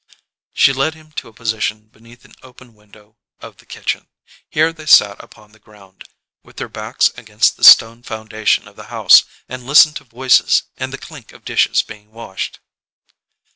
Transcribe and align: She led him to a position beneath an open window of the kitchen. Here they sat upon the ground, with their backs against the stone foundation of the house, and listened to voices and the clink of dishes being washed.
She 0.55 0.73
led 0.73 0.95
him 0.95 1.11
to 1.11 1.27
a 1.27 1.31
position 1.33 1.85
beneath 1.89 2.25
an 2.25 2.33
open 2.41 2.73
window 2.73 3.17
of 3.39 3.57
the 3.57 3.67
kitchen. 3.67 4.07
Here 4.49 4.73
they 4.73 4.87
sat 4.87 5.23
upon 5.23 5.51
the 5.51 5.59
ground, 5.59 6.05
with 6.41 6.57
their 6.57 6.67
backs 6.69 7.09
against 7.15 7.55
the 7.55 7.63
stone 7.63 8.01
foundation 8.01 8.67
of 8.67 8.75
the 8.75 8.85
house, 8.89 9.25
and 9.47 9.67
listened 9.67 9.97
to 9.97 10.03
voices 10.03 10.63
and 10.77 10.91
the 10.91 10.97
clink 10.97 11.33
of 11.33 11.45
dishes 11.45 11.83
being 11.83 12.09
washed. 12.09 12.59